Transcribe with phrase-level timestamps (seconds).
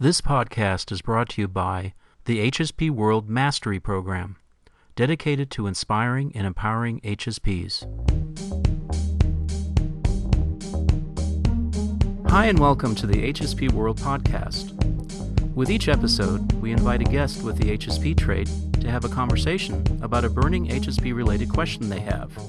[0.00, 1.92] This podcast is brought to you by
[2.24, 4.36] the HSP World Mastery Program,
[4.94, 7.82] dedicated to inspiring and empowering HSPs.
[12.30, 14.72] Hi, and welcome to the HSP World Podcast.
[15.56, 19.84] With each episode, we invite a guest with the HSP trait to have a conversation
[20.00, 22.40] about a burning HSP related question they have.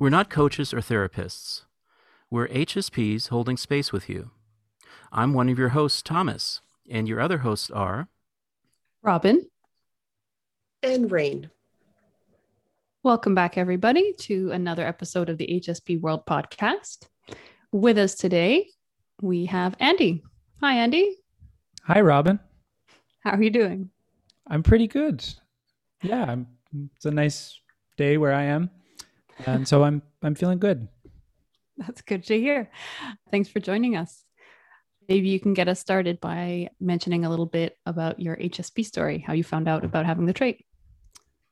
[0.00, 1.66] We're not coaches or therapists.
[2.32, 4.32] We're HSPs holding space with you.
[5.10, 8.08] I'm one of your hosts, Thomas, and your other hosts are
[9.02, 9.46] Robin
[10.82, 11.48] and Rain.
[13.02, 17.08] Welcome back, everybody, to another episode of the HSP World Podcast.
[17.72, 18.68] With us today,
[19.22, 20.22] we have Andy.
[20.60, 21.16] Hi, Andy.
[21.84, 22.38] Hi, Robin.
[23.20, 23.90] How are you doing?
[24.46, 25.24] I'm pretty good.
[26.02, 26.46] Yeah, I'm,
[26.96, 27.58] it's a nice
[27.96, 28.68] day where I am,
[29.46, 30.86] and so I'm I'm feeling good.
[31.78, 32.70] That's good to hear.
[33.30, 34.24] Thanks for joining us.
[35.08, 39.18] Maybe you can get us started by mentioning a little bit about your HSP story,
[39.18, 40.64] how you found out about having the trait.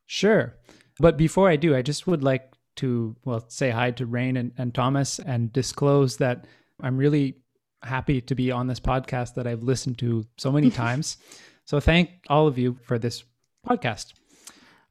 [0.07, 0.55] Sure.
[0.99, 4.53] But before I do, I just would like to, well, say hi to Rain and,
[4.59, 6.47] and Thomas and disclose that
[6.83, 7.37] I'm really
[7.83, 11.17] happy to be on this podcast that I've listened to so many times.
[11.65, 13.25] So thank all of you for this
[13.67, 14.13] podcast.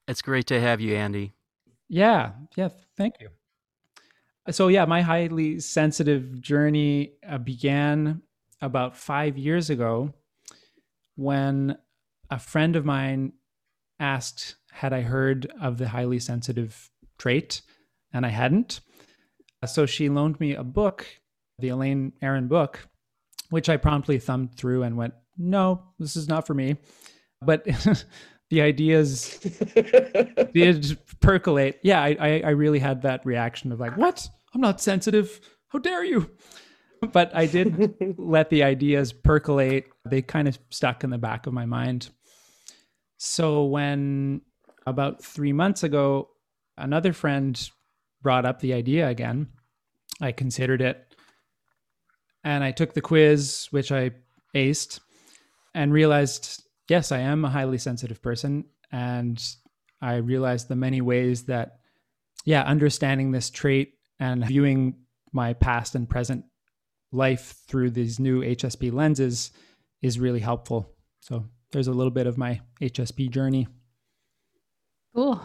[0.07, 1.33] It's great to have you, Andy.
[1.87, 2.31] Yeah.
[2.55, 2.69] Yeah.
[2.97, 3.29] Thank you.
[4.51, 8.21] So, yeah, my highly sensitive journey uh, began
[8.61, 10.13] about five years ago
[11.15, 11.77] when
[12.29, 13.33] a friend of mine
[13.99, 17.61] asked, Had I heard of the highly sensitive trait?
[18.13, 18.81] And I hadn't.
[19.65, 21.05] So she loaned me a book,
[21.59, 22.87] the Elaine Aron book,
[23.49, 26.77] which I promptly thumbed through and went, No, this is not for me.
[27.41, 27.65] But
[28.49, 29.37] the ideas
[30.53, 31.79] did percolate.
[31.83, 34.27] Yeah, I, I really had that reaction of like, What?
[34.53, 35.41] I'm not sensitive.
[35.69, 36.29] How dare you?
[37.11, 39.87] but I did let the ideas percolate.
[40.05, 42.09] They kind of stuck in the back of my mind.
[43.17, 44.41] So when
[44.85, 46.29] about three months ago,
[46.77, 47.69] another friend
[48.21, 49.49] brought up the idea again,
[50.21, 51.15] I considered it
[52.43, 54.11] and I took the quiz, which I
[54.53, 54.99] aced,
[55.73, 58.65] and realized yes, I am a highly sensitive person.
[58.91, 59.41] And
[60.01, 61.79] I realized the many ways that,
[62.45, 64.97] yeah, understanding this trait and viewing
[65.31, 66.45] my past and present
[67.15, 69.51] life through these new HSP lenses
[70.01, 70.93] is really helpful.
[71.21, 73.67] So there's a little bit of my HSP journey.
[75.15, 75.41] Cool.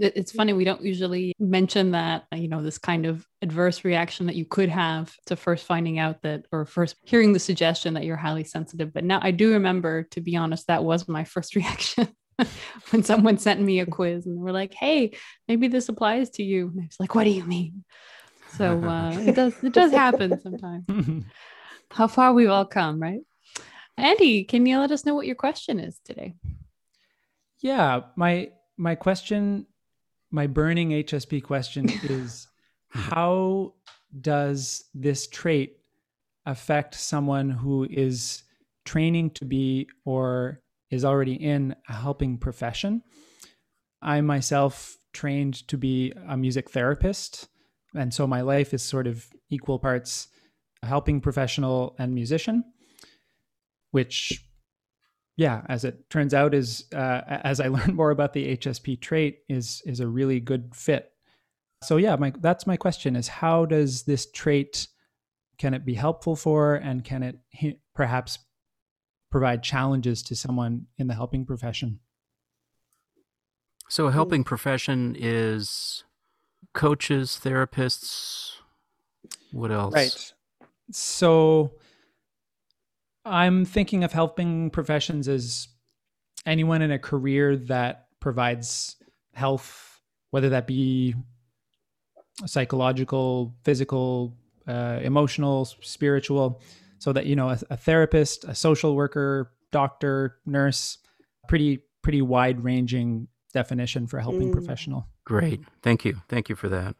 [0.00, 4.36] It's funny, we don't usually mention that, you know, this kind of adverse reaction that
[4.36, 8.16] you could have to first finding out that, or first hearing the suggestion that you're
[8.16, 8.92] highly sensitive.
[8.92, 12.08] But now I do remember, to be honest, that was my first reaction
[12.90, 15.16] when someone sent me a quiz and we're like, hey,
[15.48, 16.68] maybe this applies to you.
[16.68, 17.84] And I was like, what do you mean?
[18.48, 21.24] So uh, it does it does happen sometimes.
[21.90, 23.20] How far we've all come, right?
[23.96, 26.34] Andy, can you let us know what your question is today?
[27.60, 29.66] Yeah, my my question,
[30.30, 32.46] my burning HSP question is
[32.88, 33.74] how
[34.20, 35.78] does this trait
[36.46, 38.44] affect someone who is
[38.84, 43.02] training to be or is already in a helping profession?
[44.00, 47.48] I myself trained to be a music therapist
[47.98, 50.28] and so my life is sort of equal parts
[50.82, 52.64] helping professional and musician,
[53.90, 54.44] which,
[55.36, 59.40] yeah, as it turns out, is uh, as I learn more about the HSP trait,
[59.48, 61.12] is is a really good fit.
[61.82, 64.88] So yeah, my that's my question: is how does this trait
[65.58, 68.38] can it be helpful for, and can it perhaps
[69.30, 71.98] provide challenges to someone in the helping profession?
[73.88, 76.04] So, a helping profession is
[76.78, 78.52] coaches, therapists.
[79.50, 79.92] What else?
[79.92, 80.32] Right.
[80.92, 81.72] So
[83.24, 85.66] I'm thinking of helping professions as
[86.46, 88.94] anyone in a career that provides
[89.34, 90.00] health,
[90.30, 91.16] whether that be
[92.46, 94.36] psychological, physical,
[94.68, 96.62] uh, emotional, spiritual.
[97.00, 100.98] So that you know, a, a therapist, a social worker, doctor, nurse,
[101.48, 104.52] pretty pretty wide ranging definition for helping mm.
[104.52, 105.06] professional.
[105.24, 105.60] Great.
[105.82, 106.20] Thank you.
[106.28, 106.96] Thank you for that.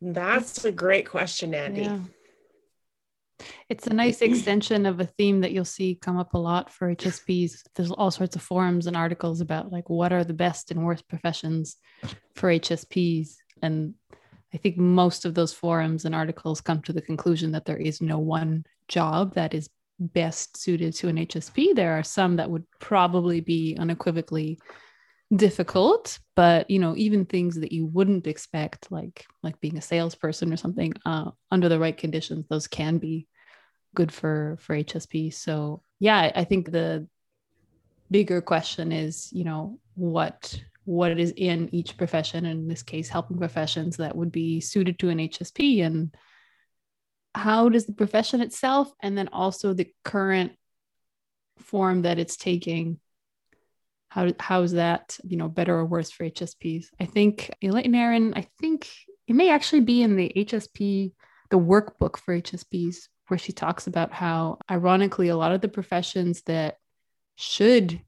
[0.00, 1.82] That's a great question, Andy.
[1.82, 1.98] Yeah.
[3.68, 6.94] It's a nice extension of a theme that you'll see come up a lot for
[6.94, 7.62] HSPs.
[7.74, 11.08] There's all sorts of forums and articles about like what are the best and worst
[11.08, 11.76] professions
[12.34, 13.36] for HSPs.
[13.62, 13.94] And
[14.52, 18.00] I think most of those forums and articles come to the conclusion that there is
[18.00, 19.68] no one job that is
[19.98, 21.74] best suited to an HSP.
[21.74, 24.58] There are some that would probably be unequivocally
[25.34, 30.52] difficult, but you know, even things that you wouldn't expect, like like being a salesperson
[30.52, 33.26] or something, uh, under the right conditions, those can be
[33.94, 37.06] good for for hsp so yeah i think the
[38.10, 43.38] bigger question is you know what what is in each profession in this case helping
[43.38, 46.14] professions that would be suited to an hsp and
[47.34, 50.52] how does the profession itself and then also the current
[51.58, 52.98] form that it's taking
[54.08, 58.32] how how is that you know better or worse for hsps i think elaine aron
[58.34, 58.88] i think
[59.26, 61.12] it may actually be in the hsp
[61.50, 66.42] the workbook for hsps where she talks about how ironically a lot of the professions
[66.42, 66.76] that
[67.36, 68.00] should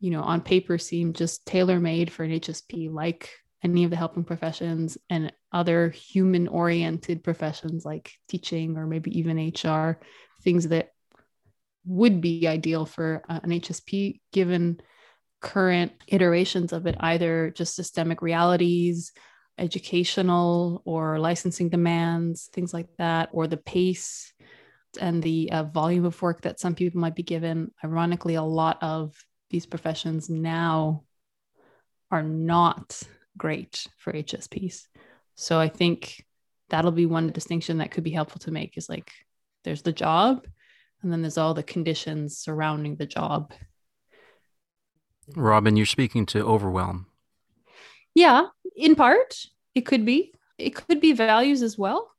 [0.00, 3.30] you know on paper seem just tailor made for an hsp like
[3.62, 9.52] any of the helping professions and other human oriented professions like teaching or maybe even
[9.64, 9.98] hr
[10.42, 10.90] things that
[11.84, 14.80] would be ideal for uh, an hsp given
[15.40, 19.12] current iterations of it either just systemic realities
[19.56, 24.32] educational or licensing demands things like that or the pace
[25.00, 27.72] and the uh, volume of work that some people might be given.
[27.84, 29.14] Ironically, a lot of
[29.50, 31.04] these professions now
[32.10, 33.00] are not
[33.36, 34.86] great for HSPs.
[35.40, 36.26] So I think
[36.68, 39.12] that'll be one distinction that could be helpful to make is like
[39.62, 40.48] there's the job
[41.00, 43.52] and then there's all the conditions surrounding the job.
[45.36, 47.06] Robin, you're speaking to overwhelm.
[48.16, 49.44] Yeah, in part,
[49.76, 50.34] it could be.
[50.58, 52.10] It could be values as well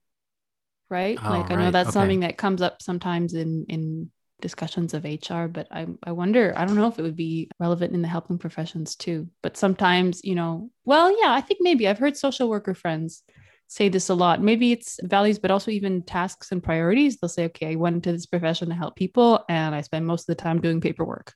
[0.89, 1.19] right?
[1.23, 1.93] Oh, like I know that's okay.
[1.93, 4.09] something that comes up sometimes in in
[4.41, 7.93] discussions of HR, but I I wonder, I don't know if it would be relevant
[7.93, 9.27] in the helping professions too.
[9.41, 13.23] But sometimes, you know, well, yeah, I think maybe I've heard social worker friends
[13.67, 14.41] say this a lot.
[14.41, 17.17] Maybe it's values, but also even tasks and priorities.
[17.17, 20.23] They'll say, okay, I went into this profession to help people and I spend most
[20.23, 21.33] of the time doing paperwork.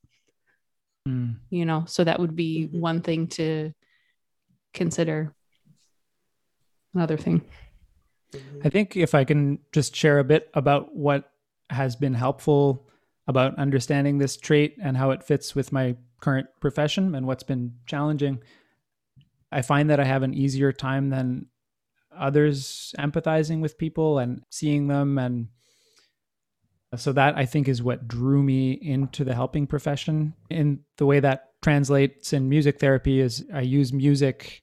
[1.07, 1.35] Mm.
[1.51, 2.79] You know, so that would be mm-hmm.
[2.79, 3.71] one thing to
[4.73, 5.33] consider.
[6.95, 7.43] Another thing.
[8.63, 11.29] I think if I can just share a bit about what
[11.69, 12.87] has been helpful
[13.27, 17.73] about understanding this trait and how it fits with my current profession and what's been
[17.85, 18.39] challenging,
[19.51, 21.47] I find that I have an easier time than
[22.15, 25.47] others empathizing with people and seeing them and
[26.95, 30.33] so that I think is what drew me into the helping profession.
[30.49, 34.61] In the way that translates in music therapy is I use music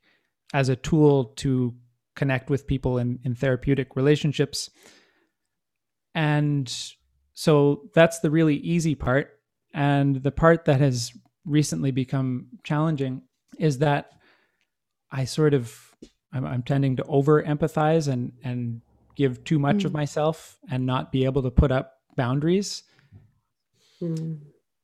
[0.55, 1.75] as a tool to
[2.15, 4.71] connect with people in, in therapeutic relationships.
[6.15, 6.73] And
[7.35, 9.39] so that's the really easy part.
[9.73, 11.13] And the part that has
[11.45, 13.23] recently become challenging
[13.59, 14.11] is that
[15.11, 15.95] I sort of
[16.33, 18.81] I'm, I'm tending to over empathize and and
[19.17, 19.85] give too much mm.
[19.87, 22.85] of myself and not be able to put up boundaries.
[24.01, 24.41] Mm.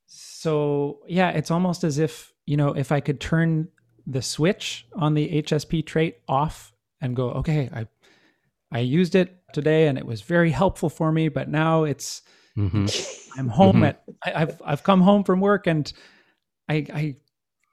[0.06, 3.68] So yeah, it's almost as if you know if I could turn
[4.06, 7.86] the switch on the HSP trait off and go, okay, I
[8.70, 12.22] I used it today and it was very helpful for me, but now it's
[12.56, 12.86] mm-hmm.
[13.38, 13.84] I'm home mm-hmm.
[13.84, 15.90] at I, have I've come home from work and
[16.68, 17.16] I I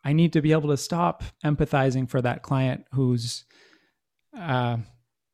[0.03, 3.45] I need to be able to stop empathizing for that client who's
[4.37, 4.77] uh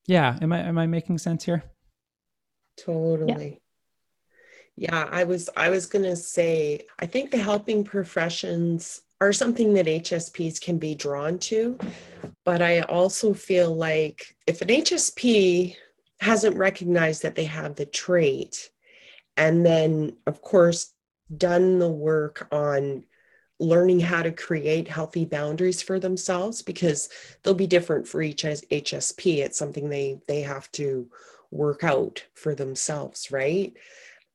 [0.08, 1.64] yeah, am I am I making sense here?
[2.78, 3.62] Totally.
[4.76, 4.94] Yeah.
[4.94, 9.74] yeah, I was I was going to say I think the helping professions are something
[9.74, 11.78] that HSPs can be drawn to.
[12.46, 15.76] But I also feel like if an HSP
[16.20, 18.70] hasn't recognized that they have the trait,
[19.38, 20.94] and then, of course,
[21.36, 23.06] done the work on
[23.60, 27.10] learning how to create healthy boundaries for themselves because
[27.44, 29.38] they'll be different for each HSP.
[29.38, 31.10] It's something they they have to
[31.52, 33.74] work out for themselves, right?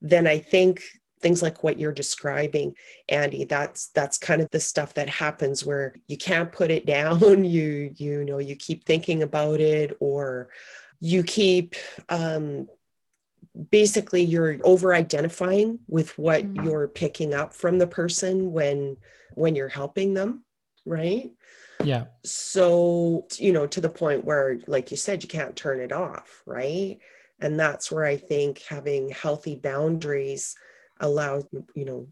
[0.03, 0.83] Then I think
[1.21, 2.75] things like what you're describing
[3.09, 7.43] andy that's that's kind of the stuff that happens where you can't put it down
[7.47, 10.51] you you know you keep thinking about it or
[11.05, 11.77] you keep
[12.09, 12.67] um
[13.71, 16.65] basically you're over identifying with what mm-hmm.
[16.65, 18.97] you're picking up from the person when
[19.35, 20.43] when you're helping them
[20.87, 21.31] right?
[21.83, 22.05] Yeah.
[22.25, 26.43] So you know to the point where like you said you can't turn it off
[26.47, 26.99] right?
[27.41, 30.55] And that's where i think having healthy boundaries
[31.01, 31.45] allows
[31.75, 32.07] you know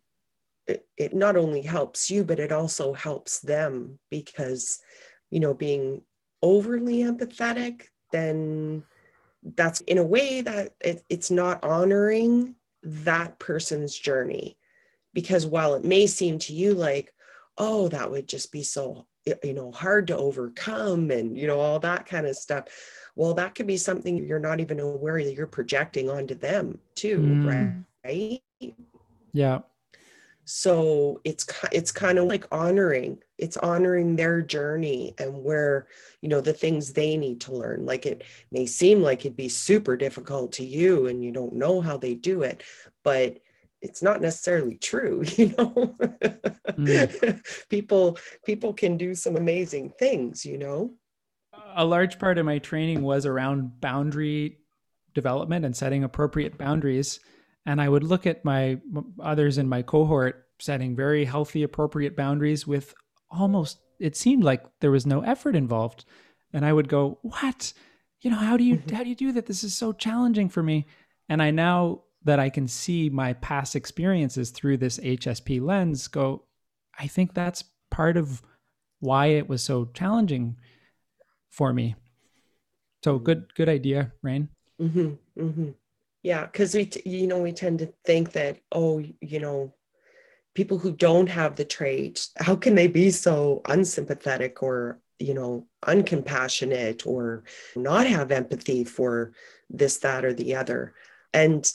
[0.66, 4.80] it, it not only helps you but it also helps them because
[5.30, 6.02] you know being
[6.42, 8.84] overly empathetic then
[9.56, 14.56] that's in a way that it, it's not honoring that person's journey.
[15.14, 17.12] Because while it may seem to you like
[17.58, 19.06] oh that would just be so
[19.44, 22.64] you know hard to overcome and you know all that kind of stuff
[23.14, 27.18] well that could be something you're not even aware that you're projecting onto them too
[27.18, 27.46] mm.
[27.46, 27.84] right?
[28.04, 28.42] Right.
[29.32, 29.60] Yeah.
[30.44, 35.88] So it's it's kind of like honoring it's honoring their journey and where
[36.20, 37.84] you know the things they need to learn.
[37.84, 38.22] Like it
[38.52, 42.14] may seem like it'd be super difficult to you and you don't know how they
[42.14, 42.62] do it
[43.02, 43.38] but
[43.80, 45.96] it's not necessarily true you know?
[46.68, 47.42] Mm.
[47.68, 50.92] people people can do some amazing things you know?
[51.74, 54.58] A large part of my training was around boundary
[55.14, 57.20] development and setting appropriate boundaries.
[57.66, 58.80] And i would look at my
[59.20, 62.94] others in my cohort setting very healthy appropriate boundaries with
[63.32, 66.04] almost it seemed like there was no effort involved.
[66.52, 67.72] And i would go what?
[68.20, 68.94] You know how do you mm-hmm.
[68.94, 69.46] how do you do that?
[69.46, 70.86] This is so challenging for me.
[71.28, 76.44] And i now that i can see my past experiences through this hsp lens go
[76.96, 78.42] i think that's part of
[79.02, 80.56] why it was so challenging
[81.50, 81.96] for me.
[83.04, 84.48] So good good idea rain.
[84.80, 85.70] Mm-hmm, mm-hmm.
[86.22, 89.72] yeah because we t- you know we tend to think that oh you know
[90.54, 95.66] people who don't have the trait how can they be so unsympathetic or you know
[95.84, 97.44] uncompassionate or
[97.76, 99.32] not have empathy for
[99.70, 100.94] this that or the other?
[101.32, 101.70] And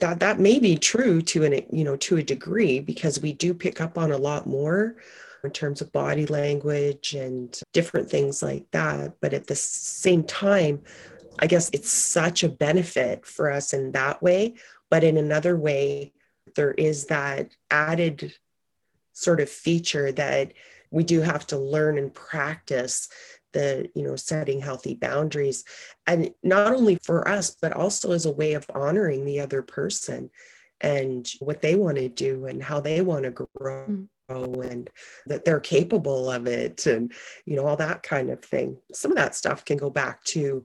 [0.00, 3.54] that that may be true to an you know to a degree because we do
[3.54, 4.96] pick up on a lot more
[5.44, 9.14] in terms of body language and different things like that.
[9.20, 10.82] But at the same time
[11.40, 14.54] i guess it's such a benefit for us in that way.
[14.90, 16.13] But in another way
[16.56, 18.34] there is that added
[19.12, 20.52] sort of feature that
[20.90, 23.08] we do have to learn and practice
[23.52, 25.64] the you know setting healthy boundaries.
[26.06, 30.30] And not only for us but also as a way of honoring the other person
[30.80, 34.88] and what they want to do and how they want to grow mm and
[35.26, 37.12] that they're capable of it and
[37.44, 38.78] you know all that kind of thing.
[38.90, 40.64] Some of that stuff can go back to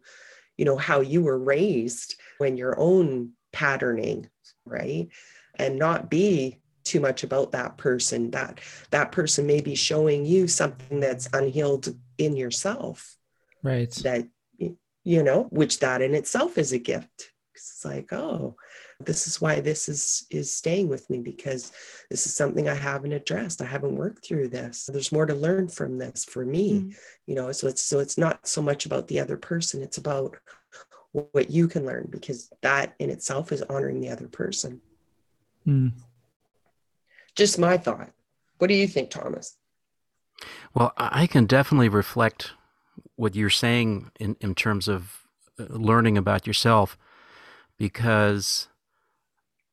[0.57, 4.29] you know how you were raised when your own patterning
[4.65, 5.09] right
[5.59, 10.47] and not be too much about that person that that person may be showing you
[10.47, 13.15] something that's unhealed in yourself.
[13.61, 13.91] Right.
[14.03, 17.31] That you know which that in itself is a gift.
[17.53, 18.55] It's like oh
[19.01, 21.71] this is why this is is staying with me because
[22.09, 23.61] this is something i haven't addressed.
[23.61, 24.89] I haven't worked through this.
[24.91, 26.95] There's more to learn from this for me mm.
[27.27, 29.83] you know so it's so it's not so much about the other person.
[29.83, 30.37] It's about
[31.11, 34.81] what you can learn because that in itself is honoring the other person
[35.67, 35.93] Mm.
[37.35, 38.09] Just my thought.
[38.57, 39.55] What do you think, Thomas?
[40.73, 42.51] Well, I can definitely reflect
[43.15, 45.25] what you're saying in, in terms of
[45.59, 46.97] uh, learning about yourself
[47.77, 48.67] because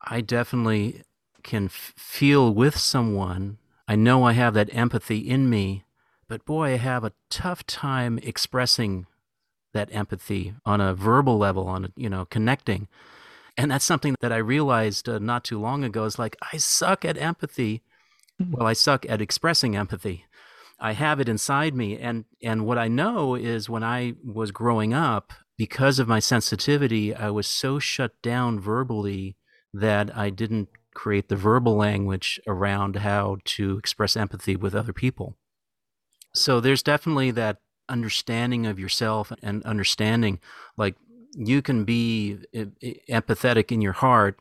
[0.00, 1.02] I definitely
[1.42, 3.58] can f- feel with someone.
[3.88, 5.84] I know I have that empathy in me,
[6.28, 9.06] but boy, I have a tough time expressing
[9.72, 12.88] that empathy on a verbal level, on a, you know, connecting.
[13.56, 17.04] And that's something that I realized uh, not too long ago is like, I suck
[17.04, 17.82] at empathy.
[18.40, 18.52] Mm-hmm.
[18.52, 20.26] Well, I suck at expressing empathy.
[20.78, 21.98] I have it inside me.
[21.98, 27.14] And, and what I know is when I was growing up, because of my sensitivity,
[27.14, 29.36] I was so shut down verbally
[29.72, 35.36] that I didn't create the verbal language around how to express empathy with other people.
[36.34, 37.58] So there's definitely that
[37.88, 40.40] understanding of yourself and understanding
[40.76, 40.96] like
[41.36, 44.38] you can be empathetic in your heart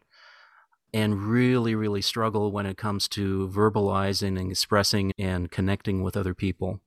[0.93, 6.33] and really, really struggle when it comes to verbalizing and expressing and connecting with other
[6.33, 6.79] people.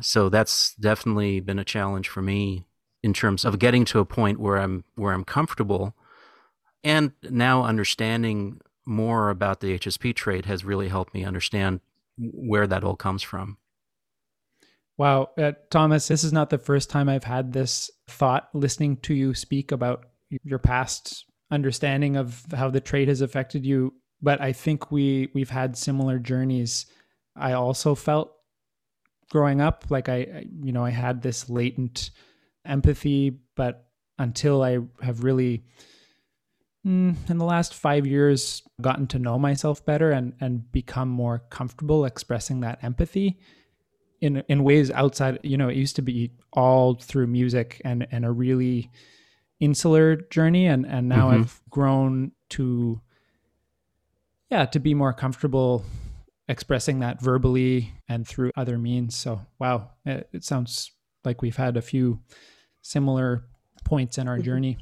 [0.00, 2.66] So that's definitely been a challenge for me
[3.02, 5.94] in terms of getting to a point where I'm where I'm comfortable
[6.82, 11.80] and now understanding more about the HSP trait has really helped me understand
[12.18, 13.58] where that all comes from.
[14.98, 19.14] Wow, uh, Thomas, this is not the first time I've had this thought listening to
[19.14, 20.06] you speak about
[20.44, 25.50] your past understanding of how the trade has affected you, but I think we we've
[25.50, 26.86] had similar journeys.
[27.36, 28.32] I also felt
[29.30, 32.10] growing up like I you know, I had this latent
[32.66, 33.86] empathy, but
[34.18, 35.64] until I have really
[36.86, 41.42] mm, in the last 5 years gotten to know myself better and and become more
[41.50, 43.38] comfortable expressing that empathy,
[44.22, 48.24] in in ways outside you know it used to be all through music and and
[48.24, 48.90] a really
[49.60, 51.42] insular journey and and now mm-hmm.
[51.42, 53.00] I've grown to
[54.48, 55.84] yeah to be more comfortable
[56.48, 60.92] expressing that verbally and through other means so wow it, it sounds
[61.24, 62.20] like we've had a few
[62.80, 63.44] similar
[63.84, 64.44] points in our mm-hmm.
[64.44, 64.78] journey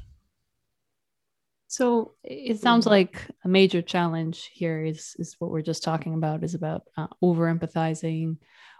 [1.71, 6.43] so it sounds like a major challenge here is is what we're just talking about
[6.43, 8.35] is about uh, over empathizing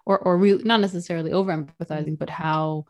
[0.06, 2.84] or or really not necessarily over empathizing, but how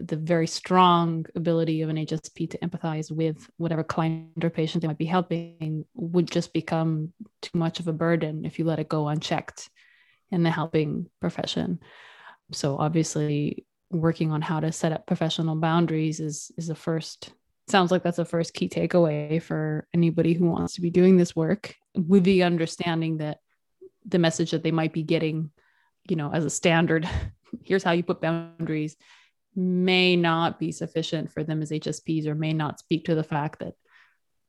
[0.00, 4.88] the very strong ability of an HSP to empathize with whatever client or patient they
[4.88, 8.88] might be helping would just become too much of a burden if you let it
[8.88, 9.68] go unchecked.
[10.30, 11.78] in the helping profession.
[12.52, 17.34] So obviously working on how to set up professional boundaries is is the first
[17.68, 21.36] sounds like that's the first key takeaway for anybody who wants to be doing this
[21.36, 23.38] work with the understanding that
[24.04, 25.50] the message that they might be getting
[26.08, 27.08] you know as a standard
[27.64, 28.96] here's how you put boundaries
[29.54, 33.60] may not be sufficient for them as hsps or may not speak to the fact
[33.60, 33.74] that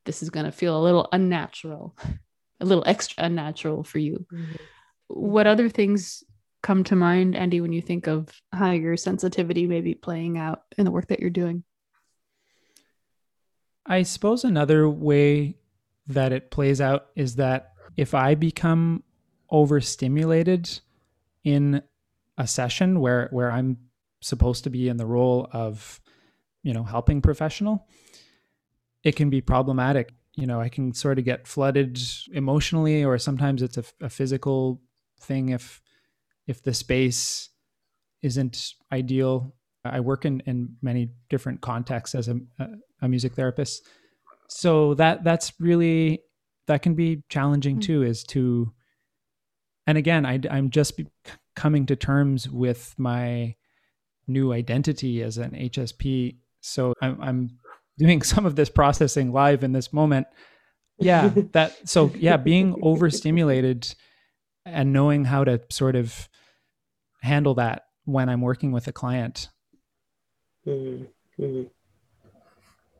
[0.04, 1.96] this is going to feel a little unnatural
[2.60, 4.54] a little extra unnatural for you mm-hmm.
[5.08, 6.24] what other things
[6.62, 10.62] come to mind andy when you think of how your sensitivity may be playing out
[10.78, 11.62] in the work that you're doing
[13.86, 15.56] I suppose another way
[16.06, 19.02] that it plays out is that if I become
[19.50, 20.80] overstimulated
[21.44, 21.82] in
[22.38, 23.78] a session where where I'm
[24.20, 26.00] supposed to be in the role of
[26.62, 27.86] you know helping professional
[29.02, 30.12] it can be problematic.
[30.34, 32.00] You know i can sort of get flooded
[32.32, 34.80] emotionally or sometimes it's a, a physical
[35.20, 35.80] thing if
[36.48, 37.50] if the space
[38.22, 39.54] isn't ideal.
[39.84, 42.40] I work in in many different contexts as a,
[43.00, 43.86] a music therapist.
[44.48, 46.22] So that that's really
[46.66, 47.86] that can be challenging mm-hmm.
[47.86, 48.02] too.
[48.02, 48.72] Is to,
[49.86, 51.00] and again, I, I'm just
[51.56, 53.54] coming to terms with my
[54.26, 56.36] new identity as an HSP.
[56.60, 57.58] So I'm, I'm
[57.98, 60.26] doing some of this processing live in this moment.
[60.98, 63.94] Yeah, that so yeah, being overstimulated
[64.64, 66.28] and knowing how to sort of
[67.20, 69.48] handle that when I'm working with a client.
[70.66, 71.62] Mm-hmm.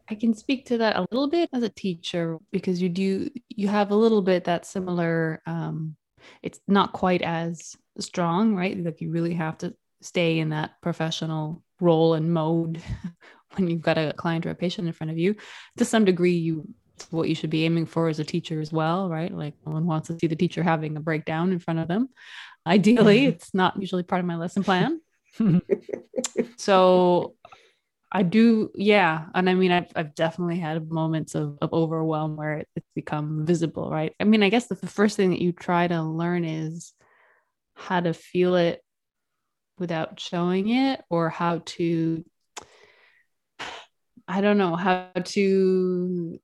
[0.09, 3.69] I can speak to that a little bit as a teacher because you do you
[3.69, 5.97] have a little bit that similar um
[6.43, 8.83] it's not quite as strong, right?
[8.83, 12.83] Like you really have to stay in that professional role and mode
[13.55, 15.37] when you've got a client or a patient in front of you.
[15.79, 16.69] To some degree you
[17.11, 19.33] what you should be aiming for as a teacher as well, right?
[19.33, 22.09] Like no one wants to see the teacher having a breakdown in front of them.
[22.67, 25.01] Ideally, it's not usually part of my lesson plan.
[26.57, 27.35] so
[28.17, 29.27] I do, yeah.
[29.35, 33.91] And I mean, I've, I've definitely had moments of, of overwhelm where it's become visible,
[33.91, 34.15] right?
[34.21, 36.93] I mean, I guess the, the first thing that you try to learn is
[37.75, 38.85] how to feel it
[39.79, 42.25] without showing it or how to,
[44.29, 46.39] I don't know, how to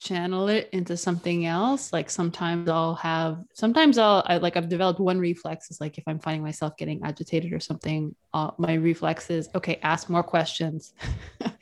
[0.00, 1.92] channel it into something else.
[1.92, 6.04] Like sometimes i'll have sometimes i'll I, like i've developed one reflex is like if
[6.06, 10.94] i'm finding myself getting agitated or something uh, my reflex is okay ask more questions.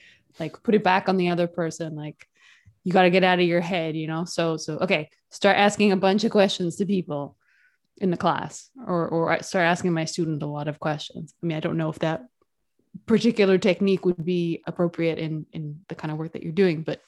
[0.40, 2.26] Like put it back on the other person like
[2.84, 4.24] you got to get out of your head you know?
[4.24, 7.36] So so okay start asking a bunch of questions to people
[7.98, 11.34] in the class or or I start asking my student a lot of questions.
[11.42, 12.24] I mean i don't know if that
[13.04, 17.00] particular technique would be appropriate in in the kind of work that you're doing but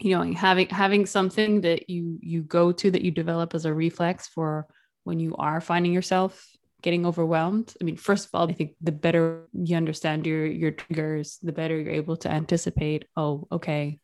[0.00, 3.74] you know having having something that you you go to that you develop as a
[3.74, 4.66] reflex for
[5.04, 6.48] when you are finding yourself
[6.80, 7.74] getting overwhelmed.
[7.80, 11.52] I mean first of all i think the better you understand your your triggers the
[11.52, 14.00] better you're able to anticipate oh okay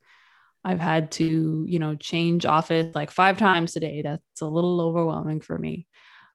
[0.65, 4.03] i've had to you know change office like five times today.
[4.03, 5.87] That's a little overwhelming for me.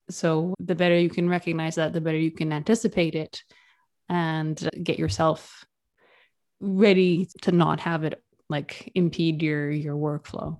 [0.09, 3.41] So the better you can recognize that the better you can anticipate it
[4.09, 5.63] and get yourself
[6.59, 10.57] ready to not have it like impede your your workflow.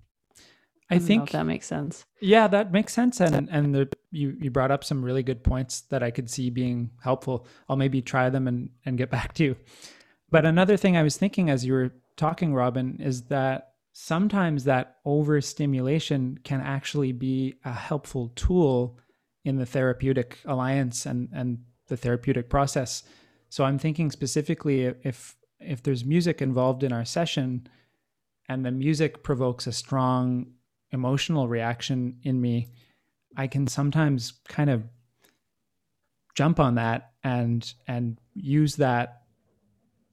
[0.89, 2.05] I, I think that makes sense.
[2.19, 3.19] Yeah, that makes sense.
[3.19, 6.49] And and the, you you brought up some really good points that I could see
[6.49, 7.47] being helpful.
[7.67, 9.55] I'll maybe try them and and get back to you.
[10.29, 14.97] But another thing I was thinking as you were talking, Robin, is that sometimes that
[15.05, 18.97] overstimulation can actually be a helpful tool
[19.45, 23.03] in the therapeutic alliance and and the therapeutic process.
[23.49, 25.35] So I'm thinking specifically if
[25.65, 27.67] if there's music involved in our session
[28.49, 30.47] and the music provokes a strong
[30.91, 32.67] emotional reaction in me,
[33.36, 34.84] I can sometimes kind of
[36.36, 39.23] jump on that and and use that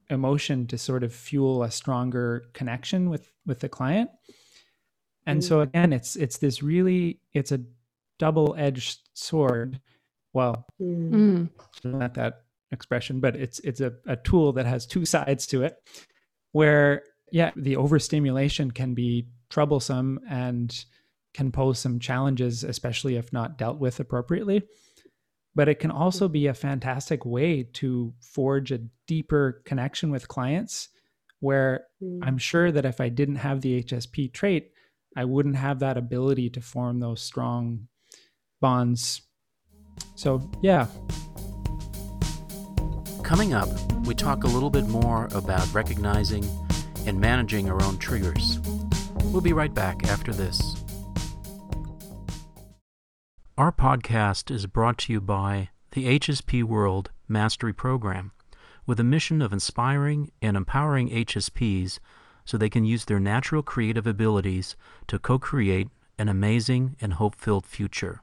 [0.09, 4.09] emotion to sort of fuel a stronger connection with with the client.
[5.25, 5.43] And mm.
[5.43, 7.61] so again, it's it's this really it's a
[8.19, 9.79] double-edged sword.
[10.33, 11.49] Well, mm.
[11.83, 15.75] not that expression, but it's it's a, a tool that has two sides to it
[16.51, 20.85] where yeah, the overstimulation can be troublesome and
[21.33, 24.63] can pose some challenges, especially if not dealt with appropriately.
[25.55, 30.89] But it can also be a fantastic way to forge a deeper connection with clients
[31.39, 32.19] where mm.
[32.21, 34.71] I'm sure that if I didn't have the HSP trait,
[35.15, 37.87] I wouldn't have that ability to form those strong
[38.61, 39.21] bonds.
[40.15, 40.87] So, yeah,
[43.31, 43.69] Coming up,
[44.05, 46.43] we talk a little bit more about recognizing
[47.05, 48.59] and managing our own triggers.
[49.23, 50.75] We'll be right back after this.
[53.57, 58.33] Our podcast is brought to you by the HSP World Mastery Program
[58.85, 61.99] with a mission of inspiring and empowering HSPs
[62.43, 64.75] so they can use their natural creative abilities
[65.07, 65.87] to co create
[66.19, 68.21] an amazing and hope filled future.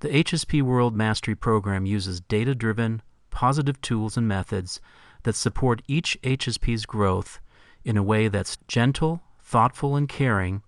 [0.00, 3.02] The HSP World Mastery Program uses data driven,
[3.36, 4.80] positive tools and methods
[5.24, 7.38] that support each HSP's growth
[7.84, 10.62] in a way that's gentle, thoughtful, and caring,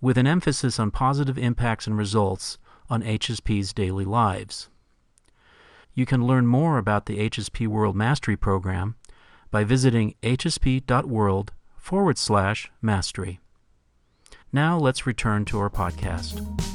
[0.00, 2.58] with an emphasis on positive impacts and results
[2.88, 4.68] on HSP's daily lives.
[5.94, 8.94] You can learn more about the HSP World Mastery Program
[9.50, 13.40] by visiting hsp.world forward slash mastery.
[14.52, 16.71] Now let's return to our podcast.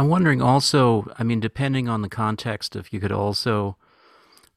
[0.00, 3.76] I'm wondering also, I mean, depending on the context, if you could also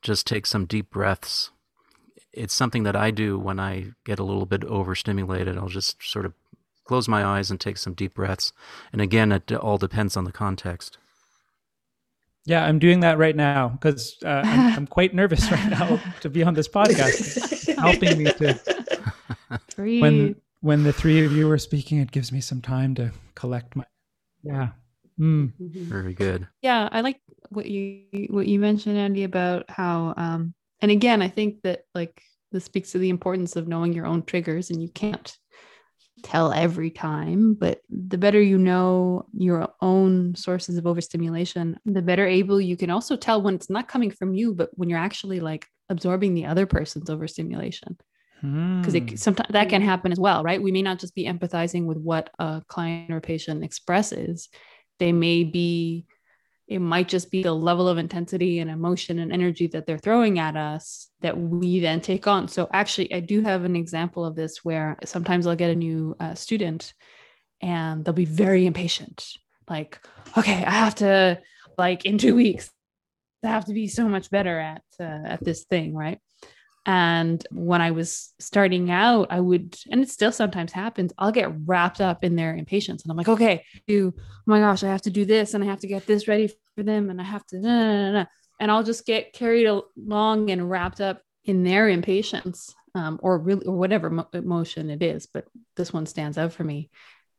[0.02, 1.52] just take some deep breaths.
[2.32, 5.58] It's something that I do when I get a little bit overstimulated.
[5.58, 6.34] I'll just sort of
[6.86, 8.54] close my eyes and take some deep breaths.
[8.94, 10.98] And again, it all depends on the context.
[12.46, 16.30] Yeah, I'm doing that right now because uh, I'm, I'm, quite nervous right now to
[16.30, 19.60] be on this podcast, helping me to.
[19.76, 20.02] Breathe.
[20.02, 23.76] When when the three of you are speaking, it gives me some time to collect
[23.76, 23.84] my.
[24.42, 24.70] Yeah.
[25.20, 25.54] Mm.
[25.60, 26.48] Very good.
[26.62, 30.14] Yeah, I like what you what you mentioned, Andy, about how.
[30.18, 32.22] um And again, I think that like
[32.52, 35.38] this speaks to the importance of knowing your own triggers, and you can't
[36.24, 42.26] tell every time, but the better you know your own sources of overstimulation, the better
[42.26, 45.40] able you can also tell when it's not coming from you, but when you're actually
[45.40, 47.98] like absorbing the other person's overstimulation.
[48.42, 49.16] Because hmm.
[49.16, 50.62] sometimes that can happen as well, right?
[50.62, 54.50] We may not just be empathizing with what a client or patient expresses.
[55.00, 56.06] They may be
[56.68, 60.40] it might just be the level of intensity and emotion and energy that they're throwing
[60.40, 62.48] at us that we then take on.
[62.48, 66.16] So, actually, I do have an example of this where sometimes I'll get a new
[66.20, 66.94] uh, student
[67.62, 69.26] and they'll be very impatient.
[69.70, 70.00] Like,
[70.38, 71.40] okay, I have to,
[71.78, 72.72] like, in two weeks,
[73.44, 76.20] I have to be so much better at uh, at this thing, right?
[76.86, 81.54] And when I was starting out, I would, and it still sometimes happens, I'll get
[81.66, 83.04] wrapped up in their impatience.
[83.04, 85.68] And I'm like, okay, do, oh my gosh, I have to do this and I
[85.68, 88.26] have to get this ready for them and I have to, nah, nah, nah,
[88.60, 93.66] and I'll just get carried along and wrapped up in their impatience um, or really,
[93.66, 95.26] or whatever mo- emotion it is.
[95.26, 95.46] But
[95.78, 96.90] this one stands out for me.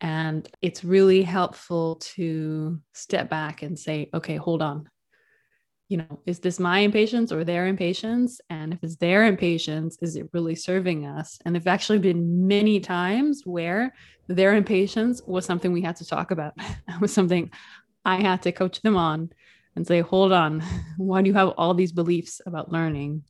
[0.00, 4.88] And it's really helpful to step back and say, okay, hold on
[5.88, 8.40] you know, is this my impatience or their impatience?
[8.48, 11.38] And if it's their impatience, is it really serving us?
[11.44, 13.94] And there've actually been many times where
[14.26, 16.54] their impatience was something we had to talk about.
[16.58, 17.50] it was something
[18.04, 19.30] I had to coach them on
[19.76, 20.62] and say, hold on,
[20.96, 23.24] why do you have all these beliefs about learning?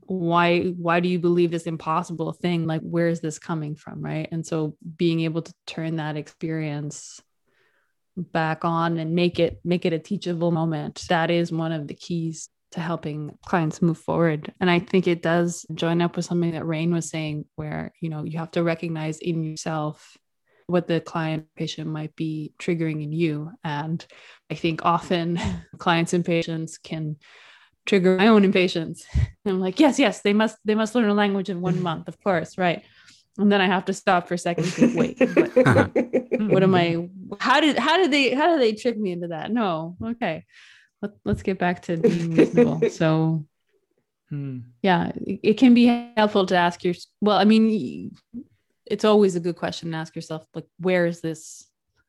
[0.00, 4.28] why why do you believe this impossible thing like where is this coming from right
[4.30, 7.22] and so being able to turn that experience
[8.16, 11.04] back on and make it make it a teachable moment.
[11.08, 14.52] That is one of the keys to helping clients move forward.
[14.60, 18.08] And i think it does join up with something that rain was saying where you
[18.08, 20.16] know you have to recognize in yourself
[20.66, 23.50] what the client patient might be triggering in you.
[23.62, 24.04] And
[24.50, 25.38] i think often
[25.78, 27.16] clients and patients can
[27.86, 29.04] trigger my own impatience.
[29.46, 32.20] I'm like yes yes they must they must learn a language in one month of
[32.22, 32.84] course right
[33.38, 34.64] and then I have to stop for a second.
[34.64, 37.08] Think, Wait, what, what am I?
[37.40, 39.50] How did how did they how did they trick me into that?
[39.50, 40.44] No, okay.
[41.02, 42.80] Let, let's get back to being reasonable.
[42.90, 43.44] So,
[44.28, 44.60] hmm.
[44.82, 46.94] yeah, it, it can be helpful to ask your.
[47.20, 48.14] Well, I mean,
[48.86, 51.66] it's always a good question to ask yourself, like, where is this?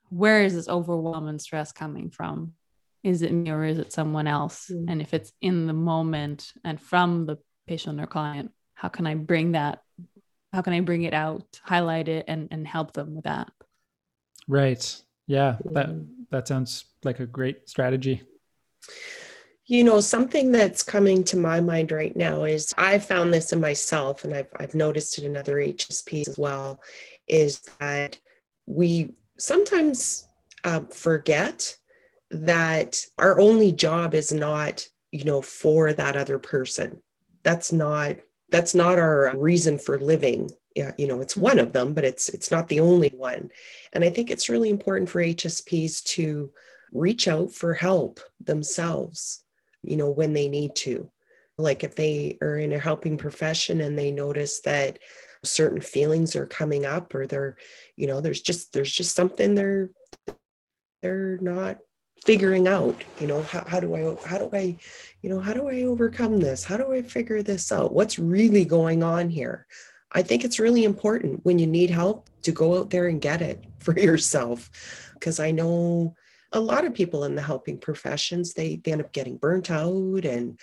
[0.10, 2.54] Where is this overwhelming stress coming from?
[3.04, 4.70] Is it me or is it someone else?
[4.72, 4.86] Mm.
[4.90, 9.16] And if it's in the moment and from the patient or client, how can I
[9.16, 9.80] bring that
[10.56, 13.52] how can I bring it out, highlight it, and and help them with that?
[14.48, 15.02] Right.
[15.28, 15.58] Yeah.
[15.72, 15.89] That
[16.32, 18.24] that sounds like a great strategy.
[19.68, 23.60] You know, something that's coming to my mind right now is I found this in
[23.60, 26.80] myself, and I've I've noticed it in other HSPs as well,
[27.28, 28.18] is that
[28.65, 30.28] we sometimes
[30.63, 31.76] uh, forget
[32.32, 37.02] that our only job is not, you know, for that other person.
[37.44, 38.18] That's not
[38.50, 40.50] that's not our reason for living.
[40.76, 41.44] Yeah, you know it's mm-hmm.
[41.44, 43.50] one of them but it's it's not the only one.
[43.94, 46.52] And i think it's really important for hsps to
[46.92, 49.46] reach out for help themselves
[49.86, 51.10] you know when they need to.
[51.58, 55.00] Like if they are in a helping profession and they notice that
[55.44, 57.56] certain feelings are coming up or they're
[57.96, 59.92] you know there's just there's just something they're
[61.02, 61.78] they're not
[62.23, 64.75] figuring out you know how, how do i how do i
[65.21, 66.63] you know how do i overcome this?
[66.63, 67.93] How do i figure this out?
[67.93, 69.67] What's really going on here?
[70.12, 73.41] I think it's really important when you need help to go out there and get
[73.41, 74.69] it for yourself.
[75.13, 76.15] Because i know
[76.51, 80.25] a lot of people in the helping professions they, they end up getting burnt out
[80.25, 80.60] and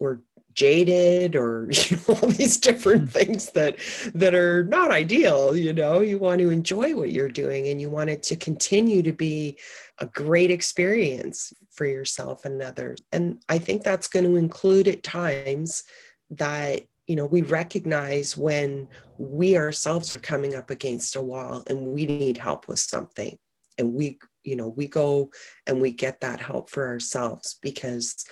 [0.00, 0.22] or
[0.56, 3.18] jaded or you know, all these different hmm.
[3.18, 3.76] things that
[4.14, 6.00] that are not ideal you know?
[6.00, 9.58] You want to enjoy what you're doing and you want it to continue to be
[9.98, 12.98] a great experience for yourself and others.
[13.12, 15.84] And i think that's going to include at times
[16.30, 18.88] that you know we recognize when
[19.18, 23.38] we ourselves are coming up against a wall and we need help with something.
[23.78, 25.30] And we you know we go
[25.66, 28.24] and we get that help for ourselves because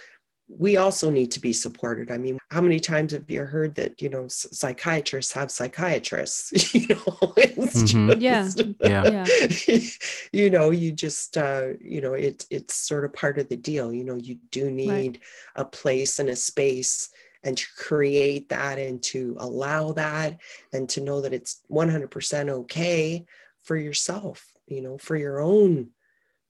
[0.48, 2.10] we also need to be supported.
[2.10, 6.88] I mean, how many times have you heard that, you know, psychiatrists have psychiatrists, you
[6.88, 6.96] know,
[7.36, 8.20] mm-hmm.
[8.20, 9.26] just, yeah.
[9.66, 9.88] yeah.
[10.32, 13.92] you know, you just, uh, you know, it, it's sort of part of the deal.
[13.92, 15.20] You know, you do need right.
[15.56, 17.10] a place and a space
[17.42, 20.38] and to create that and to allow that
[20.72, 23.24] and to know that it's 100% okay
[23.62, 25.90] for yourself, you know, for your own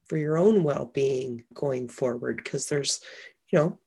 [0.06, 3.00] for your own well-being going forward because there's
[3.50, 3.78] you know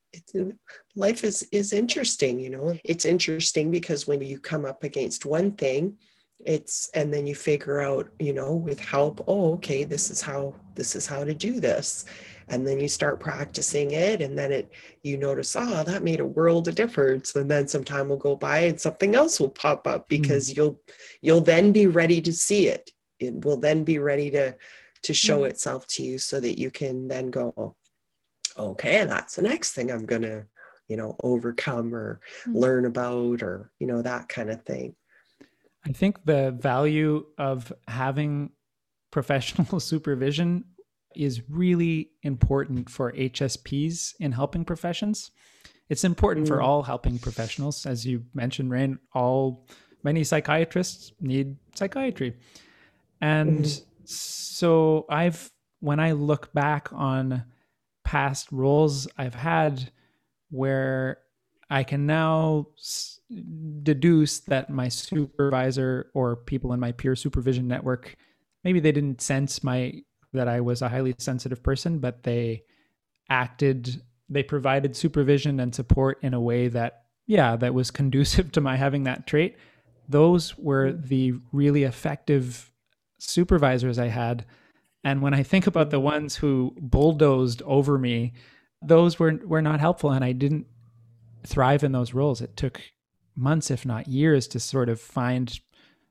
[0.95, 5.51] life is is interesting you know it's interesting because when you come up against one
[5.51, 5.97] thing
[6.45, 10.53] it's and then you figure out you know with help oh okay this is how
[10.75, 12.05] this is how to do this
[12.49, 14.71] and then you start practicing it and then it
[15.03, 18.35] you notice oh that made a world of difference and then some time will go
[18.35, 20.17] by and something else will pop up hmm.
[20.17, 20.61] because mm-hmm.
[20.61, 20.81] you'll
[21.21, 24.55] you'll then be ready to see it it will then be ready to
[25.03, 25.51] to show mm-hmm.
[25.51, 27.75] itself to you so that you can then go
[28.57, 30.45] okay, that's the next thing I'm going to,
[30.87, 32.57] you know, overcome or mm-hmm.
[32.57, 34.95] learn about or, you know, that kind of thing.
[35.85, 38.51] I think the value of having
[39.11, 40.65] professional supervision
[41.15, 45.31] is really important for HSPs in helping professions.
[45.89, 46.49] It's important mm.
[46.49, 47.85] for all helping professionals.
[47.85, 49.65] As you mentioned, Rain, all
[50.03, 52.35] many psychiatrists need psychiatry.
[53.21, 53.81] And mm.
[54.07, 57.43] so I've when I look back on
[58.07, 59.91] past roles I've had
[60.49, 61.17] where
[61.69, 63.19] I can now s-
[63.83, 68.15] deduce that my supervisor or people in my peer supervision network
[68.63, 69.91] maybe they didn't sense my
[70.31, 72.63] that I was a highly sensitive person but they
[73.29, 78.61] acted they provided supervision and support in a way that yeah that was conducive to
[78.61, 79.57] my having that trait.
[80.07, 82.71] Those were the really effective
[83.19, 84.45] supervisors I had
[85.03, 88.33] and when I think about the ones who bulldozed over me,
[88.81, 90.67] those were were not helpful and I didn't
[91.45, 92.41] thrive in those roles.
[92.41, 92.81] It took
[93.35, 95.59] months if not years to sort of find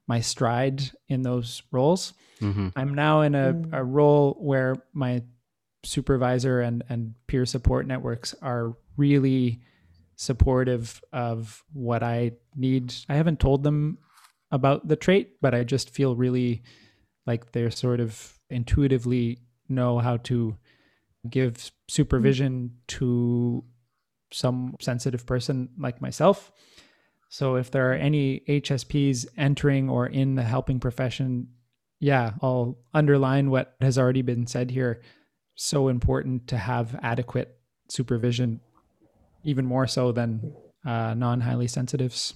[0.07, 2.15] my stride in those roles.
[2.41, 2.69] Mm-hmm.
[2.77, 3.69] I'm now in a, mm.
[3.73, 5.23] a role where my
[5.85, 9.61] supervisor and, and peer support networks are really
[10.17, 12.95] supportive of what I need.
[13.09, 13.99] I haven't told them
[14.51, 16.63] about the trait, but I just feel really
[17.27, 20.57] like they're sort of intuitively know how to
[21.29, 23.65] give supervision to
[24.33, 26.53] some sensitive person like myself.
[27.29, 31.49] So if there are any HSPs entering or in the helping profession,
[31.99, 35.03] yeah, I'll underline what has already been said here.
[35.55, 37.57] So important to have adequate
[37.89, 38.61] supervision,
[39.45, 40.55] even more so than
[40.85, 42.35] uh, non highly sensitives.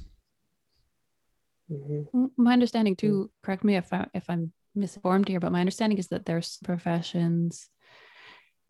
[1.71, 2.27] Mm-hmm.
[2.37, 3.31] My understanding too.
[3.43, 7.69] Correct me if I if I'm misinformed here, but my understanding is that there's professions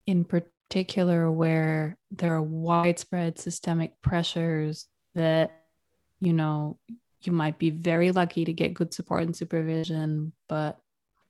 [0.07, 5.51] in particular where there are widespread systemic pressures that,
[6.20, 6.79] you know,
[7.23, 10.79] you might be very lucky to get good support and supervision, but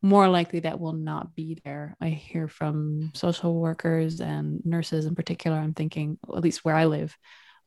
[0.02, 1.96] more likely that will not be there.
[2.00, 5.58] I hear from social workers and nurses in particular.
[5.58, 7.16] I'm thinking, at least where I live,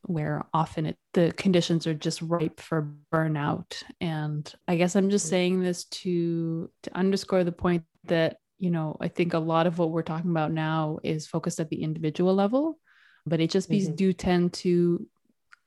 [0.06, 3.82] where often it, the conditions are just ripe for burnout.
[4.00, 8.96] And i guess i'm just saying this to to underscore the point that you know
[9.00, 12.34] i think a lot of what we're talking about now is focused at the individual
[12.34, 12.78] level
[13.26, 13.94] but hsps mm-hmm.
[13.94, 15.06] do tend to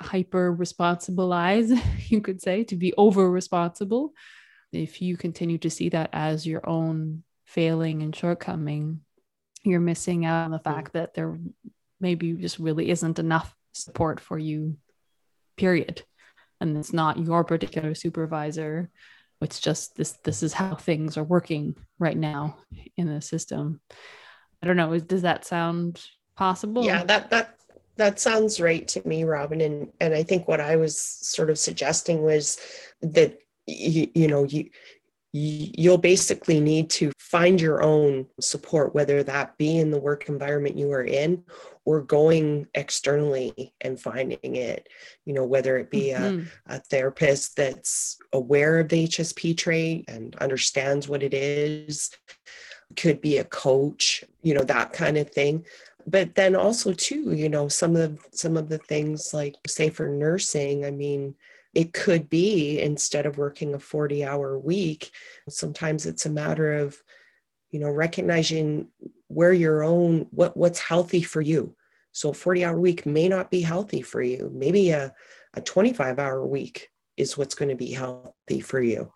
[0.01, 1.71] hyper responsibilize
[2.09, 4.13] you could say to be over responsible.
[4.71, 9.01] If you continue to see that as your own failing and shortcoming
[9.63, 11.37] you're missing out on the fact that there
[11.99, 14.77] maybe just really isn't enough support for you,
[15.57, 16.03] period.
[16.59, 18.89] And it's not your particular supervisor.
[19.41, 22.57] It's just this this is how things are working right now
[22.95, 23.79] in the system.
[24.63, 24.97] I don't know.
[24.97, 26.01] Does that sound
[26.35, 26.83] possible?
[26.83, 27.57] Yeah, that that
[27.97, 29.61] that sounds right to me, Robin.
[29.61, 32.57] And and I think what I was sort of suggesting was
[33.01, 33.37] that
[33.67, 34.69] you, you know you
[35.33, 40.77] you'll basically need to find your own support, whether that be in the work environment
[40.77, 41.43] you are in
[41.85, 44.87] or going externally and finding it,
[45.25, 46.45] you know, whether it be mm-hmm.
[46.71, 52.09] a, a therapist that's aware of the HSP trait and understands what it is,
[52.95, 55.65] could be a coach, you know, that kind of thing.
[56.05, 60.07] But then also too, you know, some of some of the things like say for
[60.07, 61.35] nursing, I mean,
[61.77, 65.11] it could be instead of working a 40 hour week,
[65.47, 66.97] sometimes it's a matter of,
[67.69, 68.87] you know, recognizing
[69.27, 71.75] where your own, what, what's healthy for you.
[72.13, 74.49] So a 40 hour week may not be healthy for you.
[74.51, 75.13] Maybe a,
[75.53, 79.13] a 25 hour week is what's going to be healthy for you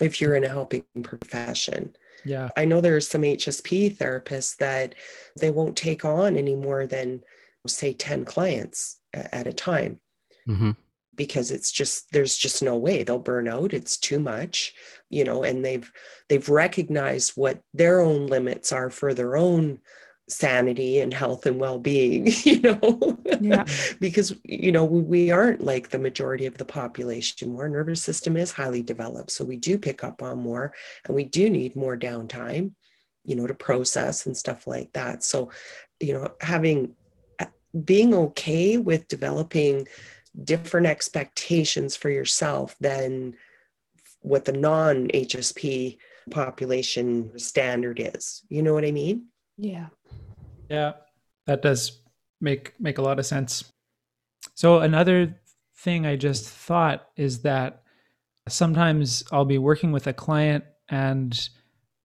[0.00, 1.96] if you're in a helping profession.
[2.24, 2.50] Yeah.
[2.56, 4.94] I know there's some HSP therapists that
[5.40, 7.24] they won't take on any more than
[7.66, 9.98] say 10 clients at a time.
[10.48, 10.70] Mm-hmm
[11.16, 13.02] because it's just there's just no way.
[13.02, 13.72] They'll burn out.
[13.72, 14.74] It's too much
[15.10, 15.90] you know and they've
[16.28, 19.78] they've recognized what their own limits are for their own
[20.28, 23.18] sanity and health and well-being you know?
[23.40, 23.64] Yeah.
[24.00, 27.54] because you know we, we aren't like the majority of the population.
[27.56, 30.72] Our nervous system is highly developed so we do pick up on more
[31.04, 32.72] and we do need more downtime
[33.24, 35.22] you know to process and stuff like that.
[35.22, 35.50] So
[36.00, 36.94] you know having
[37.38, 37.46] uh,
[37.84, 39.86] being okay with developing
[40.44, 43.34] different expectations for yourself than
[44.20, 45.98] what the non HSP
[46.30, 48.42] population standard is.
[48.48, 49.26] You know what I mean?
[49.56, 49.86] Yeah.
[50.68, 50.94] Yeah,
[51.46, 52.00] that does
[52.40, 53.72] make make a lot of sense.
[54.54, 55.38] So another
[55.78, 57.82] thing I just thought is that
[58.48, 61.48] sometimes I'll be working with a client and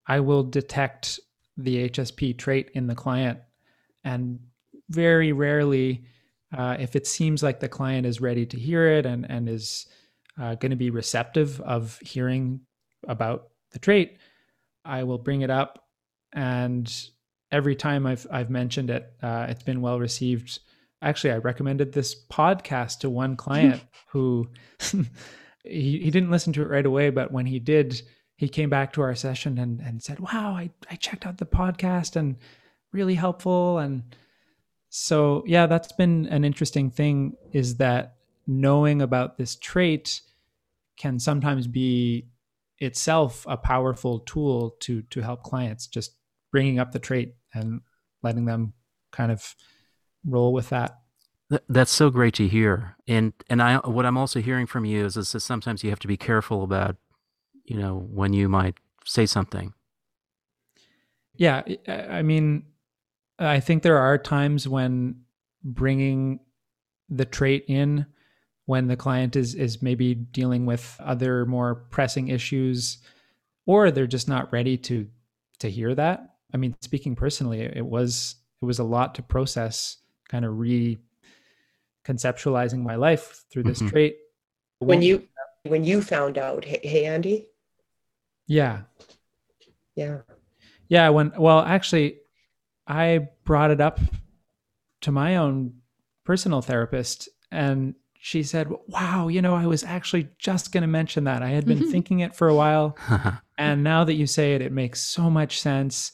[0.08, 1.20] I will detect
[1.58, 3.40] the HSP trait in the client
[4.04, 4.40] and
[4.90, 6.04] very rarely
[6.56, 9.88] uh, if it seems like the client is ready to hear it and, and is
[10.40, 12.62] uh, going to be receptive of hearing
[13.08, 14.18] about the trait,
[14.84, 15.88] I will bring it up.
[16.34, 16.92] And
[17.52, 20.60] every time I've, I've mentioned it, uh, it's been well received.
[21.02, 24.50] Actually, I recommended this podcast to one client who
[25.64, 28.02] he, he didn't listen to it right away, but when he did,
[28.36, 31.46] he came back to our session and, and said, Wow, I, I checked out the
[31.46, 32.38] podcast and
[32.92, 33.78] really helpful.
[33.78, 34.04] And
[34.94, 40.20] so, yeah, that's been an interesting thing is that knowing about this trait
[40.98, 42.28] can sometimes be
[42.78, 46.18] itself a powerful tool to to help clients just
[46.52, 47.80] bringing up the trait and
[48.22, 48.74] letting them
[49.12, 49.56] kind of
[50.26, 51.00] roll with that.
[51.70, 52.98] That's so great to hear.
[53.08, 56.00] And and i what i'm also hearing from you is, is that sometimes you have
[56.00, 56.98] to be careful about
[57.64, 59.74] you know when you might say something.
[61.38, 62.66] Yeah i mean
[63.42, 65.22] I think there are times when
[65.64, 66.40] bringing
[67.10, 68.06] the trait in
[68.66, 73.00] when the client is is maybe dealing with other more pressing issues
[73.66, 75.08] or they're just not ready to
[75.60, 76.36] to hear that.
[76.54, 79.98] I mean, speaking personally, it was it was a lot to process
[80.30, 81.00] kind of re
[82.06, 83.90] conceptualizing my life through this mm-hmm.
[83.90, 84.18] trait.
[84.80, 85.28] When you
[85.64, 87.48] when you found out, hey, hey Andy?
[88.48, 88.82] Yeah.
[89.96, 90.20] Yeah.
[90.88, 92.21] Yeah, when well, actually
[92.88, 94.00] I brought it up
[95.02, 95.74] to my own
[96.26, 101.24] personal therapist and she said, Wow, you know, I was actually just going to mention
[101.24, 101.42] that.
[101.42, 101.90] I had been mm-hmm.
[101.90, 102.96] thinking it for a while.
[103.58, 106.12] and now that you say it, it makes so much sense.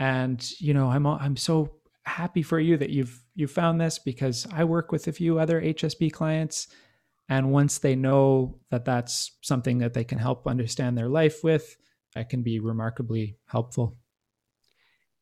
[0.00, 4.48] And, you know, I'm, I'm so happy for you that you've, you found this because
[4.52, 6.66] I work with a few other HSP clients.
[7.28, 11.76] And once they know that that's something that they can help understand their life with,
[12.16, 13.96] that can be remarkably helpful.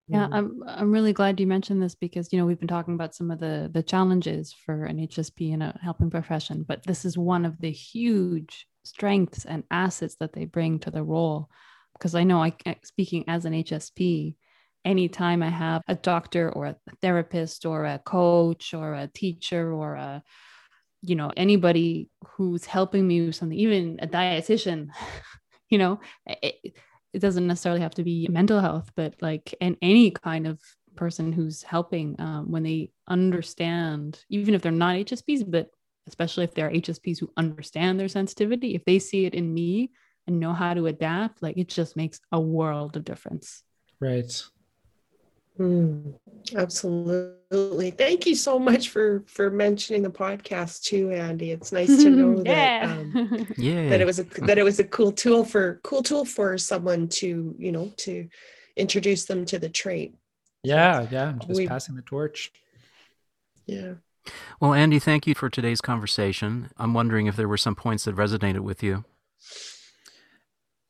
[0.09, 0.29] Yeah.
[0.31, 3.31] I'm I'm really glad you mentioned this because you know we've been talking about some
[3.31, 7.45] of the the challenges for an HSP in a helping profession, but this is one
[7.45, 11.49] of the huge strengths and assets that they bring to the role.
[11.95, 14.35] Because I know I speaking as an HSP,
[14.85, 19.95] anytime I have a doctor or a therapist or a coach or a teacher or
[19.95, 20.23] a
[21.01, 24.89] you know anybody who's helping me with something, even a dietitian,
[25.71, 26.01] you know.
[26.27, 26.75] It,
[27.13, 30.61] it doesn't necessarily have to be mental health, but like and any kind of
[30.97, 35.71] person who's helping um, when they understand, even if they're not HSPs, but
[36.07, 39.91] especially if they're HSPs who understand their sensitivity, if they see it in me
[40.27, 43.63] and know how to adapt, like it just makes a world of difference.
[44.01, 44.43] Right.
[45.59, 46.15] Mm,
[46.57, 47.91] absolutely.
[47.91, 51.51] Thank you so much for for mentioning the podcast too, Andy.
[51.51, 52.87] It's nice to know yeah.
[52.87, 56.03] that um, yeah that it was a that it was a cool tool for cool
[56.03, 58.29] tool for someone to you know to
[58.77, 60.15] introduce them to the trait.
[60.63, 61.35] Yeah, yeah.
[61.47, 62.51] Just we, passing the torch.
[63.67, 63.95] Yeah.
[64.61, 66.71] Well, Andy, thank you for today's conversation.
[66.77, 69.05] I'm wondering if there were some points that resonated with you.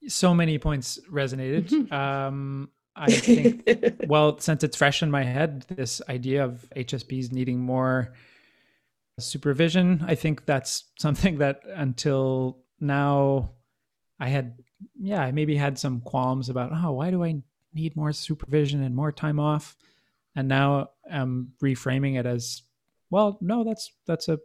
[0.06, 1.68] so many points resonated.
[1.68, 1.92] Mm-hmm.
[1.94, 3.64] Um, I think,
[4.07, 8.12] well, since it's fresh in my head, this idea of HSPs needing more
[9.18, 13.53] supervision, I think that's something that until now
[14.20, 14.59] I had,
[15.01, 17.43] yeah, I maybe had some qualms about, oh, why do I
[17.74, 19.76] need more supervision and more time off?
[20.34, 22.62] And now I'm reframing it as,
[23.11, 24.38] well, no, that's, that's a,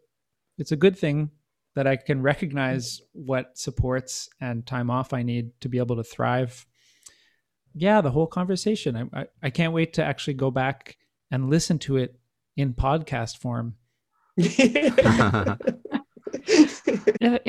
[0.58, 1.32] it's a good thing
[1.76, 6.04] that I can recognize what supports and time off I need to be able to
[6.04, 6.66] thrive.
[7.78, 8.96] Yeah, the whole conversation.
[8.96, 10.98] I, I, I can't wait to actually go back
[11.32, 12.20] and listen to it
[12.56, 13.76] in podcast form.
[14.38, 15.58] if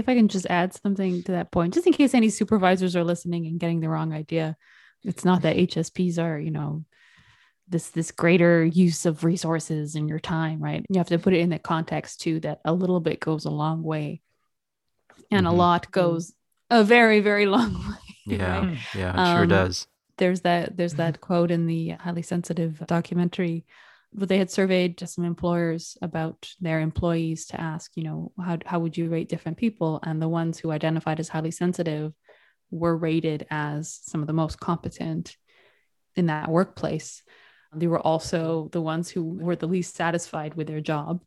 [0.08, 3.46] I can just add something to that point, just in case any supervisors are listening
[3.46, 4.56] and getting the wrong idea,
[5.02, 6.84] it's not that HSPs are, you know,
[7.68, 11.40] this this greater use of resources and your time right you have to put it
[11.40, 14.20] in the context too that a little bit goes a long way
[15.30, 15.54] and mm-hmm.
[15.54, 16.32] a lot goes
[16.70, 18.78] a very very long way yeah right?
[18.94, 19.86] yeah it sure um, does
[20.18, 21.02] there's that there's mm-hmm.
[21.02, 23.64] that quote in the highly sensitive documentary
[24.12, 28.58] where they had surveyed just some employers about their employees to ask you know how,
[28.66, 30.00] how would you rate different people?
[30.02, 32.12] And the ones who identified as highly sensitive
[32.70, 35.36] were rated as some of the most competent
[36.16, 37.22] in that workplace.
[37.74, 41.22] They were also the ones who were the least satisfied with their job.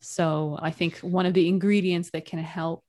[0.00, 2.84] So I think one of the ingredients that can help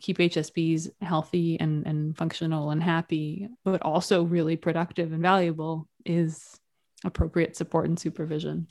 [0.00, 6.58] keep HSPs healthy and, and functional and happy, but also really productive and valuable is
[7.04, 8.68] appropriate support and supervision.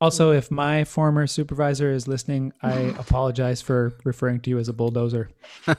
[0.00, 4.72] Also, if my former supervisor is listening, I apologize for referring to you as a
[4.72, 5.30] bulldozer.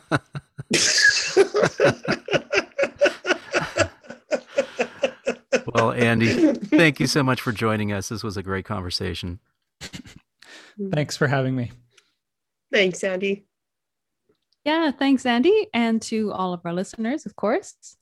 [5.73, 8.09] Well, Andy, thank you so much for joining us.
[8.09, 9.39] This was a great conversation.
[10.91, 11.71] Thanks for having me.
[12.71, 13.45] Thanks, Andy.
[14.63, 17.97] Yeah, thanks, Andy, and to all of our listeners, of course.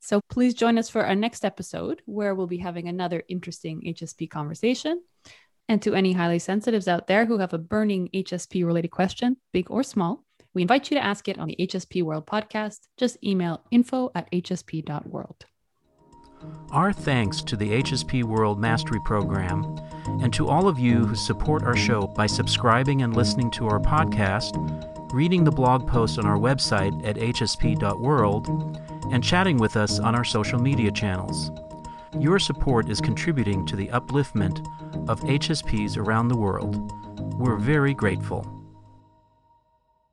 [0.00, 4.28] So please join us for our next episode where we'll be having another interesting HSP
[4.28, 5.02] conversation.
[5.68, 9.70] And to any highly sensitives out there who have a burning HSP related question, big
[9.70, 12.80] or small, we invite you to ask it on the HSP World podcast.
[12.98, 15.46] Just email info at hsp.world.
[16.72, 19.78] Our thanks to the HSP World Mastery Program
[20.20, 23.78] and to all of you who support our show by subscribing and listening to our
[23.78, 28.48] podcast, reading the blog post on our website at hsp.world,
[29.10, 31.50] and chatting with us on our social media channels.
[32.18, 34.66] Your support is contributing to the upliftment
[35.08, 36.92] of HSPs around the world.
[37.38, 38.61] We're very grateful.